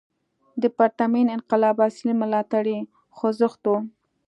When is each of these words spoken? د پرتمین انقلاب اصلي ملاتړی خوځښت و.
د 0.61 0.63
پرتمین 0.77 1.27
انقلاب 1.37 1.75
اصلي 1.89 2.13
ملاتړی 2.21 2.77
خوځښت 3.17 3.61
و. 3.67 3.73